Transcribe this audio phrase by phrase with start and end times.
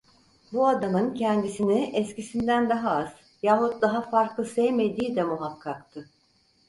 [0.51, 3.09] Bu adamın kendisini eskisinden daha az,
[3.43, 6.07] yahut daha farklı sevmediği de muhakkaktı…